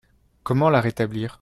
[0.43, 1.29] Comment la rétablir?